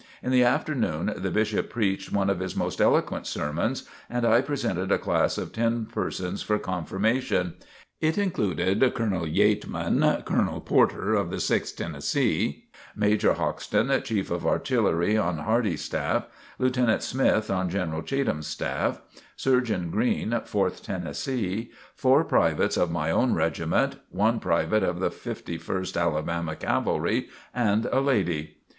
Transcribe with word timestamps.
In 0.23 0.31
the 0.31 0.43
afternoon 0.43 1.13
the 1.17 1.29
Bishop 1.29 1.69
preached 1.69 2.11
one 2.11 2.27
of 2.31 2.39
his 2.39 2.55
most 2.55 2.81
eloquent 2.81 3.27
sermons, 3.27 3.87
and 4.09 4.25
I 4.25 4.41
presented 4.41 4.91
a 4.91 4.97
class 4.97 5.37
of 5.37 5.53
ten 5.53 5.85
persons 5.85 6.41
for 6.41 6.57
confirmation. 6.57 7.53
It 7.99 8.17
included 8.17 8.95
Colonel 8.95 9.27
Yeatman; 9.27 10.25
Colonel 10.25 10.59
Porter 10.61 11.13
(of 11.13 11.29
the 11.29 11.39
Sixth 11.39 11.75
Tennessee); 11.75 12.65
Major 12.95 13.33
Hoxton, 13.33 14.01
Chief 14.01 14.31
of 14.31 14.43
Artillery 14.43 15.17
on 15.19 15.37
Hardee's 15.37 15.83
staff; 15.83 16.25
Lieutenant 16.57 17.03
Smith, 17.03 17.51
on 17.51 17.69
General 17.69 18.01
Cheatham's 18.01 18.47
staff; 18.47 19.01
Surgeon 19.35 19.91
Green, 19.91 20.35
(Fourth 20.45 20.81
Tennessee); 20.81 21.69
four 21.93 22.23
privates 22.23 22.75
of 22.75 22.89
my 22.89 23.11
own 23.11 23.35
regiment; 23.35 23.97
one 24.09 24.39
private 24.39 24.81
of 24.81 24.99
the 24.99 25.11
Fifty 25.11 25.59
first 25.59 25.95
Alabama 25.95 26.55
Cavalry; 26.55 27.29
and 27.53 27.85
a 27.91 27.99
lady. 28.01 28.57